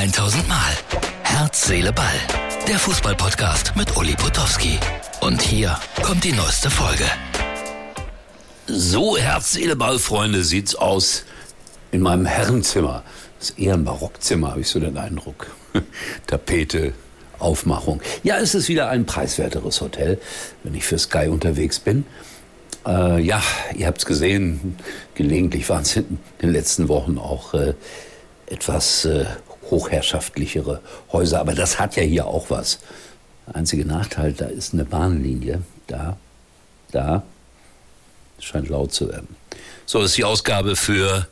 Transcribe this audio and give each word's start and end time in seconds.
1000 0.00 0.48
Mal. 0.48 0.72
Herz, 1.24 1.66
Seele, 1.66 1.92
Ball. 1.92 2.06
Der 2.66 2.78
Fußballpodcast 2.78 3.76
mit 3.76 3.98
Uli 3.98 4.14
Potowski. 4.14 4.78
Und 5.20 5.42
hier 5.42 5.78
kommt 6.02 6.24
die 6.24 6.32
neueste 6.32 6.70
Folge. 6.70 7.04
So, 8.66 9.18
Herz, 9.18 9.52
Seele, 9.52 9.76
Ball, 9.76 9.98
Freunde, 9.98 10.42
sieht's 10.42 10.74
aus 10.74 11.24
in 11.92 12.00
meinem 12.00 12.24
Herrenzimmer. 12.24 13.02
Das 13.38 13.50
ist 13.50 13.58
eher 13.58 13.74
ein 13.74 13.84
Barockzimmer, 13.84 14.52
habe 14.52 14.62
ich 14.62 14.68
so 14.68 14.80
den 14.80 14.96
Eindruck. 14.96 15.48
Tapete, 16.26 16.94
Aufmachung. 17.38 18.00
Ja, 18.22 18.38
es 18.38 18.54
ist 18.54 18.70
wieder 18.70 18.88
ein 18.88 19.04
preiswerteres 19.04 19.82
Hotel, 19.82 20.18
wenn 20.64 20.74
ich 20.74 20.84
für 20.84 20.98
Sky 20.98 21.28
unterwegs 21.28 21.78
bin. 21.78 22.06
Äh, 22.86 23.20
ja, 23.20 23.42
ihr 23.76 23.86
habt's 23.86 24.06
gesehen, 24.06 24.78
gelegentlich 25.14 25.68
waren 25.68 25.82
es 25.82 25.94
in 25.96 26.18
den 26.40 26.52
letzten 26.52 26.88
Wochen 26.88 27.18
auch 27.18 27.52
äh, 27.52 27.74
etwas 28.46 29.04
äh, 29.04 29.26
hochherrschaftlichere 29.70 30.80
Häuser, 31.12 31.40
aber 31.40 31.54
das 31.54 31.78
hat 31.78 31.96
ja 31.96 32.02
hier 32.02 32.26
auch 32.26 32.50
was. 32.50 32.80
Der 33.46 33.56
einzige 33.56 33.84
Nachteil, 33.84 34.32
da 34.32 34.46
ist 34.46 34.74
eine 34.74 34.84
Bahnlinie, 34.84 35.62
da, 35.86 36.16
da, 36.92 37.22
scheint 38.38 38.68
laut 38.68 38.92
zu 38.92 39.08
werden. 39.08 39.36
So, 39.86 40.00
das 40.00 40.10
ist 40.10 40.18
die 40.18 40.24
Ausgabe 40.24 40.76
für 40.76 41.26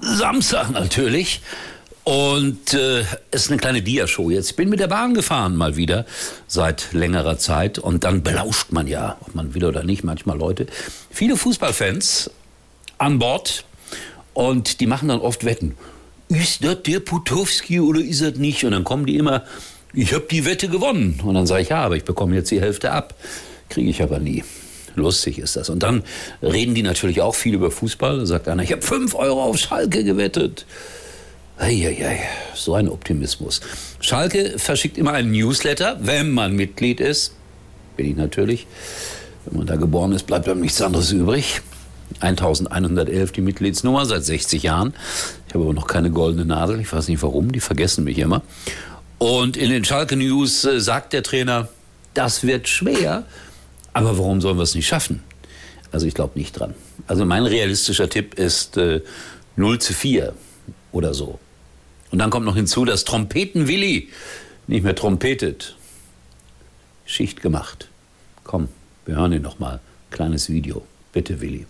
Samstag 0.00 0.70
natürlich. 0.70 1.40
Und 2.04 2.72
äh, 2.72 3.00
es 3.32 3.46
ist 3.46 3.50
eine 3.50 3.58
kleine 3.58 3.82
Dia-Show 3.82 4.30
jetzt. 4.30 4.50
Ich 4.50 4.56
bin 4.56 4.68
mit 4.68 4.78
der 4.78 4.86
Bahn 4.86 5.12
gefahren 5.12 5.56
mal 5.56 5.74
wieder 5.74 6.06
seit 6.46 6.92
längerer 6.92 7.36
Zeit 7.36 7.80
und 7.80 8.04
dann 8.04 8.22
belauscht 8.22 8.70
man 8.70 8.86
ja, 8.86 9.16
ob 9.22 9.34
man 9.34 9.54
will 9.54 9.64
oder 9.64 9.82
nicht, 9.82 10.04
manchmal 10.04 10.38
Leute. 10.38 10.66
Viele 11.10 11.36
Fußballfans 11.36 12.30
an 12.98 13.18
Bord 13.18 13.64
und 14.34 14.78
die 14.80 14.86
machen 14.86 15.08
dann 15.08 15.20
oft 15.20 15.44
Wetten. 15.44 15.76
Ist 16.28 16.64
das 16.64 16.82
der 16.82 17.00
Putowski 17.00 17.80
oder 17.80 18.00
ist 18.00 18.22
das 18.22 18.34
nicht? 18.34 18.64
Und 18.64 18.72
dann 18.72 18.84
kommen 18.84 19.06
die 19.06 19.16
immer, 19.16 19.44
ich 19.94 20.12
habe 20.12 20.26
die 20.30 20.44
Wette 20.44 20.68
gewonnen. 20.68 21.20
Und 21.24 21.34
dann 21.34 21.46
sage 21.46 21.62
ich, 21.62 21.68
ja, 21.68 21.84
aber 21.84 21.96
ich 21.96 22.04
bekomme 22.04 22.34
jetzt 22.34 22.50
die 22.50 22.60
Hälfte 22.60 22.90
ab. 22.92 23.14
Kriege 23.68 23.90
ich 23.90 24.02
aber 24.02 24.18
nie. 24.18 24.44
Lustig 24.96 25.38
ist 25.38 25.56
das. 25.56 25.68
Und 25.68 25.82
dann 25.82 26.02
reden 26.42 26.74
die 26.74 26.82
natürlich 26.82 27.20
auch 27.20 27.34
viel 27.34 27.54
über 27.54 27.70
Fußball. 27.70 28.18
Da 28.18 28.26
sagt 28.26 28.48
einer, 28.48 28.62
ich 28.62 28.72
habe 28.72 28.82
5 28.82 29.14
Euro 29.14 29.44
auf 29.44 29.58
Schalke 29.58 30.04
gewettet. 30.04 30.66
Eieiei, 31.58 32.20
so 32.54 32.74
ein 32.74 32.88
Optimismus. 32.88 33.60
Schalke 34.00 34.58
verschickt 34.58 34.98
immer 34.98 35.12
einen 35.12 35.30
Newsletter, 35.30 35.98
wenn 36.00 36.30
man 36.30 36.54
Mitglied 36.54 37.00
ist. 37.00 37.32
Bin 37.96 38.10
ich 38.10 38.16
natürlich. 38.16 38.66
Wenn 39.44 39.58
man 39.58 39.66
da 39.66 39.76
geboren 39.76 40.12
ist, 40.12 40.26
bleibt 40.26 40.48
einem 40.48 40.60
nichts 40.60 40.82
anderes 40.82 41.12
übrig. 41.12 41.62
1111 42.20 43.32
die 43.32 43.40
Mitgliedsnummer 43.40 44.06
seit 44.06 44.24
60 44.24 44.62
Jahren. 44.62 44.94
Ich 45.48 45.54
habe 45.54 45.64
aber 45.64 45.74
noch 45.74 45.86
keine 45.86 46.10
goldene 46.10 46.44
Nadel. 46.44 46.80
Ich 46.80 46.92
weiß 46.92 47.08
nicht 47.08 47.22
warum, 47.22 47.52
die 47.52 47.60
vergessen 47.60 48.04
mich 48.04 48.18
immer. 48.18 48.42
Und 49.18 49.56
in 49.56 49.70
den 49.70 49.84
Schalke 49.84 50.16
News 50.16 50.64
äh, 50.64 50.80
sagt 50.80 51.12
der 51.12 51.22
Trainer, 51.22 51.68
das 52.14 52.42
wird 52.44 52.68
schwer, 52.68 53.24
aber 53.92 54.18
warum 54.18 54.40
sollen 54.40 54.58
wir 54.58 54.62
es 54.62 54.74
nicht 54.74 54.86
schaffen? 54.86 55.22
Also 55.92 56.06
ich 56.06 56.14
glaube 56.14 56.38
nicht 56.38 56.52
dran. 56.58 56.74
Also 57.06 57.24
mein 57.24 57.44
realistischer 57.44 58.08
Tipp 58.08 58.34
ist 58.34 58.76
äh, 58.76 59.00
0 59.56 59.78
zu 59.78 59.94
4 59.94 60.34
oder 60.92 61.14
so. 61.14 61.38
Und 62.10 62.18
dann 62.18 62.30
kommt 62.30 62.46
noch 62.46 62.56
hinzu, 62.56 62.84
dass 62.84 63.04
Trompeten 63.04 63.68
Willi 63.68 64.10
nicht 64.66 64.84
mehr 64.84 64.94
trompetet. 64.94 65.76
Schicht 67.04 67.40
gemacht. 67.40 67.88
Komm, 68.44 68.68
wir 69.04 69.16
hören 69.16 69.32
ihn 69.32 69.42
noch 69.42 69.58
mal. 69.58 69.80
Kleines 70.10 70.48
Video. 70.48 70.84
Bitte, 71.12 71.40
Willi. 71.40 71.66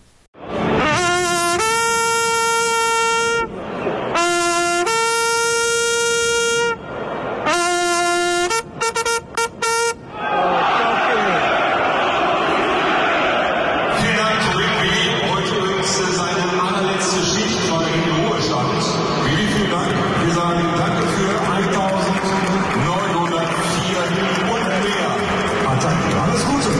Alles 26.37 26.45
Gute. 26.45 26.77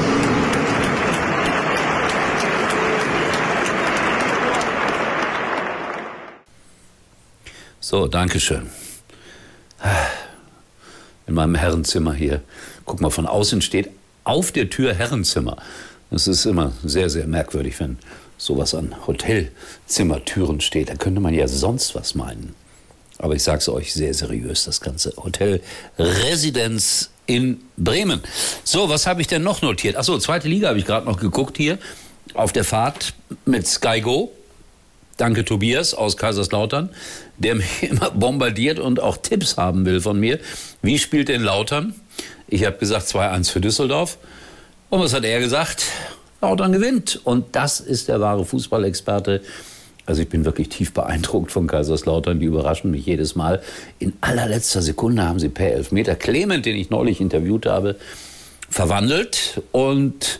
So, 7.79 8.07
Dankeschön. 8.07 8.69
In 11.25 11.33
meinem 11.33 11.55
Herrenzimmer 11.55 12.13
hier. 12.13 12.41
Guck 12.85 13.01
mal, 13.01 13.09
von 13.09 13.25
außen 13.25 13.61
steht 13.61 13.89
auf 14.23 14.51
der 14.51 14.69
Tür 14.69 14.93
Herrenzimmer. 14.93 15.57
Das 16.09 16.27
ist 16.27 16.45
immer 16.45 16.73
sehr, 16.83 17.09
sehr 17.09 17.27
merkwürdig, 17.27 17.79
wenn 17.79 17.97
sowas 18.37 18.75
an 18.75 19.07
Hotelzimmertüren 19.07 20.61
steht. 20.61 20.89
Da 20.89 20.95
könnte 20.95 21.21
man 21.21 21.33
ja 21.33 21.47
sonst 21.47 21.95
was 21.95 22.15
meinen. 22.15 22.55
Aber 23.17 23.35
ich 23.35 23.43
sage 23.43 23.59
es 23.59 23.69
euch 23.69 23.93
sehr 23.93 24.13
seriös, 24.13 24.65
das 24.65 24.81
ganze 24.81 25.13
Hotel 25.17 25.61
Residenz 25.97 27.09
in 27.27 27.61
Bremen. 27.77 28.21
So, 28.63 28.89
was 28.89 29.05
habe 29.05 29.21
ich 29.21 29.27
denn 29.27 29.43
noch 29.43 29.61
notiert? 29.61 29.95
Achso, 29.95 30.17
zweite 30.17 30.47
Liga 30.47 30.69
habe 30.69 30.79
ich 30.79 30.85
gerade 30.85 31.05
noch 31.05 31.19
geguckt 31.19 31.57
hier 31.57 31.77
auf 32.33 32.51
der 32.51 32.63
Fahrt 32.63 33.13
mit 33.45 33.67
Sky 33.67 34.01
Go. 34.01 34.31
Danke 35.17 35.45
Tobias 35.45 35.93
aus 35.93 36.15
Kaiserslautern, 36.17 36.89
der 37.37 37.55
mich 37.55 37.81
immer 37.83 38.11
bombardiert 38.11 38.79
und 38.79 38.99
auch 38.99 39.17
Tipps 39.17 39.57
haben 39.57 39.85
will 39.85 40.01
von 40.01 40.19
mir. 40.19 40.39
Wie 40.81 40.97
spielt 40.97 41.29
denn 41.29 41.43
Lautern? 41.43 41.95
Ich 42.47 42.65
habe 42.65 42.77
gesagt 42.77 43.07
2-1 43.07 43.51
für 43.51 43.61
Düsseldorf. 43.61 44.17
Und 44.89 45.01
was 45.01 45.13
hat 45.13 45.25
er 45.25 45.39
gesagt? 45.39 45.83
Lautern 46.41 46.71
gewinnt. 46.71 47.19
Und 47.23 47.55
das 47.55 47.79
ist 47.79 48.07
der 48.07 48.21
wahre 48.21 48.45
Fußballexperte. 48.45 49.41
Also 50.07 50.21
ich 50.21 50.29
bin 50.29 50.45
wirklich 50.45 50.69
tief 50.69 50.93
beeindruckt 50.93 51.51
von 51.51 51.67
Kaiserslautern. 51.67 52.39
Die 52.39 52.45
überraschen 52.45 52.89
mich 52.91 53.05
jedes 53.05 53.35
Mal. 53.35 53.61
In 53.99 54.13
allerletzter 54.21 54.81
Sekunde 54.81 55.27
haben 55.27 55.37
sie 55.37 55.49
per 55.49 55.73
Elfmeter 55.73 56.15
Clement, 56.15 56.65
den 56.65 56.77
ich 56.77 56.89
neulich 56.89 57.19
interviewt 57.19 57.65
habe, 57.65 57.97
verwandelt. 58.69 59.61
Und 59.73 60.39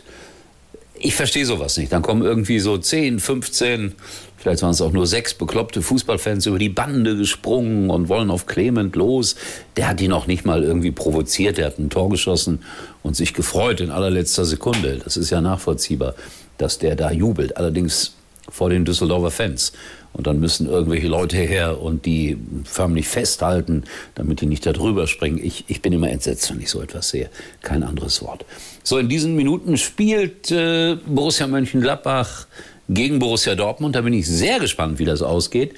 ich 0.98 1.14
verstehe 1.14 1.44
sowas 1.44 1.76
nicht. 1.76 1.92
Dann 1.92 2.00
kommen 2.00 2.22
irgendwie 2.22 2.58
so 2.60 2.78
10, 2.78 3.20
15, 3.20 3.92
vielleicht 4.38 4.62
waren 4.62 4.70
es 4.70 4.80
auch 4.80 4.92
nur 4.92 5.06
sechs 5.06 5.34
bekloppte 5.34 5.82
Fußballfans 5.82 6.46
über 6.46 6.58
die 6.58 6.70
Bande 6.70 7.14
gesprungen 7.16 7.90
und 7.90 8.08
wollen 8.08 8.30
auf 8.30 8.46
Clement 8.46 8.96
los. 8.96 9.36
Der 9.76 9.88
hat 9.88 10.00
die 10.00 10.08
noch 10.08 10.26
nicht 10.26 10.46
mal 10.46 10.64
irgendwie 10.64 10.92
provoziert. 10.92 11.58
Der 11.58 11.66
hat 11.66 11.78
ein 11.78 11.90
Tor 11.90 12.08
geschossen 12.08 12.62
und 13.02 13.16
sich 13.16 13.34
gefreut 13.34 13.82
in 13.82 13.90
allerletzter 13.90 14.46
Sekunde. 14.46 14.98
Das 15.04 15.18
ist 15.18 15.28
ja 15.28 15.42
nachvollziehbar, 15.42 16.14
dass 16.56 16.78
der 16.78 16.96
da 16.96 17.10
jubelt. 17.10 17.58
Allerdings 17.58 18.14
vor 18.48 18.70
den 18.70 18.84
Düsseldorfer 18.84 19.30
Fans. 19.30 19.72
Und 20.12 20.26
dann 20.26 20.40
müssen 20.40 20.66
irgendwelche 20.66 21.06
Leute 21.06 21.36
her 21.36 21.80
und 21.80 22.06
die 22.06 22.38
förmlich 22.64 23.06
festhalten, 23.06 23.84
damit 24.14 24.40
die 24.40 24.46
nicht 24.46 24.64
da 24.64 24.72
drüber 24.72 25.06
springen. 25.06 25.38
Ich, 25.42 25.64
ich 25.68 25.82
bin 25.82 25.92
immer 25.92 26.10
entsetzt, 26.10 26.50
wenn 26.50 26.60
ich 26.60 26.70
so 26.70 26.80
etwas 26.80 27.10
sehe. 27.10 27.30
Kein 27.62 27.82
anderes 27.82 28.22
Wort. 28.22 28.44
So, 28.82 28.98
in 28.98 29.08
diesen 29.08 29.36
Minuten 29.36 29.76
spielt 29.76 30.50
äh, 30.50 30.96
Borussia 31.06 31.46
Mönchengladbach 31.46 32.46
gegen 32.88 33.18
Borussia 33.18 33.54
Dortmund. 33.54 33.94
Da 33.94 34.00
bin 34.00 34.14
ich 34.14 34.26
sehr 34.26 34.58
gespannt, 34.58 34.98
wie 34.98 35.04
das 35.04 35.22
ausgeht. 35.22 35.74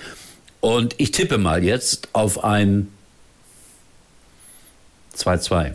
Und 0.60 0.94
ich 0.98 1.10
tippe 1.10 1.38
mal 1.38 1.64
jetzt 1.64 2.08
auf 2.12 2.44
ein 2.44 2.88
2-2. 5.16 5.72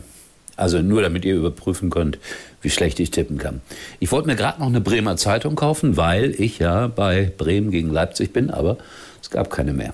Also 0.56 0.80
nur 0.80 1.02
damit 1.02 1.24
ihr 1.24 1.36
überprüfen 1.36 1.90
könnt, 1.90 2.18
wie 2.62 2.70
schlecht 2.70 2.98
ich 2.98 3.10
tippen 3.10 3.38
kann. 3.38 3.60
Ich 4.00 4.10
wollte 4.10 4.26
mir 4.26 4.36
gerade 4.36 4.60
noch 4.60 4.68
eine 4.68 4.80
Bremer 4.80 5.16
Zeitung 5.16 5.54
kaufen, 5.54 5.96
weil 5.96 6.34
ich 6.40 6.58
ja 6.58 6.86
bei 6.88 7.30
Bremen 7.36 7.70
gegen 7.70 7.92
Leipzig 7.92 8.32
bin, 8.32 8.50
aber 8.50 8.78
es 9.22 9.30
gab 9.30 9.50
keine 9.50 9.72
mehr. 9.72 9.92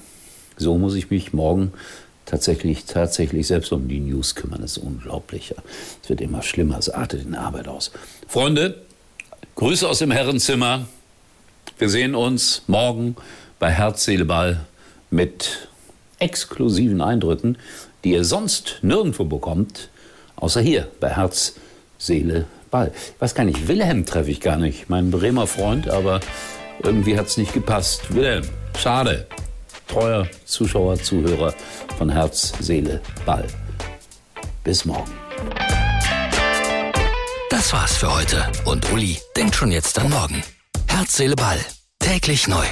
So 0.57 0.79
muss 0.79 0.95
ich 0.95 1.11
mich 1.11 1.33
morgen 1.33 1.73
tatsächlich, 2.27 2.85
tatsächlich 2.85 3.47
selbst 3.47 3.73
um 3.73 3.89
die 3.89 4.01
News 4.01 4.35
kümmern. 4.35 4.61
Das 4.63 4.77
ist 4.77 4.79
unglaublich. 4.79 5.55
Es 6.03 6.09
wird 6.09 6.21
immer 6.21 6.43
schlimmer. 6.43 6.79
Es 6.79 6.89
artet 6.89 7.25
in 7.25 7.35
Arbeit 7.35 7.69
aus. 7.69 7.91
Freunde, 8.29 8.83
Grüße 9.57 9.89
aus 9.89 9.99
dem 9.99 10.11
Herrenzimmer. 10.11 10.87
Wir 11.79 11.89
sehen 11.89 12.15
uns 12.15 12.63
morgen 12.69 13.17
bei 13.59 13.71
Herz, 13.71 14.05
Seele, 14.05 14.25
Ball 14.25 14.61
mit 15.11 15.69
exklusiven 16.21 17.01
Eindrücken, 17.01 17.59
die 18.05 18.13
ihr 18.13 18.25
sonst 18.25 18.79
nirgendwo 18.83 19.25
bekommt, 19.25 19.91
außer 20.37 20.61
hier 20.61 20.89
bei 21.01 21.11
Herz, 21.11 21.55
Seele, 21.99 22.47
Ball. 22.71 22.93
Ich 22.95 23.21
weiß 23.21 23.35
gar 23.35 23.45
nicht, 23.45 23.69
Wilhelm 23.69 24.07
treffe 24.07 24.31
ich 24.31 24.41
gar 24.41 24.57
nicht, 24.57 24.89
mein 24.89 25.11
Bremer 25.11 25.47
Freund, 25.47 25.89
aber 25.89 26.21
irgendwie 26.83 27.19
hat 27.19 27.27
es 27.27 27.37
nicht 27.37 27.53
gepasst. 27.53 28.15
Wilhelm, 28.15 28.49
schade. 28.79 29.27
Treuer 29.87 30.27
Zuschauer, 30.45 30.97
Zuhörer 30.97 31.55
von 31.99 32.11
Herz, 32.11 32.53
Seele, 32.61 33.01
Ball. 33.27 33.47
Bis 34.65 34.85
morgen. 34.85 35.11
Das 37.51 37.73
war's 37.73 37.97
für 37.97 38.13
heute. 38.13 38.47
Und 38.65 38.91
Uli 38.93 39.19
denkt 39.37 39.55
schon 39.55 39.71
jetzt 39.71 39.99
an 39.99 40.11
morgen. 40.11 40.43
Herz, 40.89 41.17
Seele, 41.17 41.37
Ball. 41.37 41.59
Täglich 41.99 42.49
neu. 42.49 42.65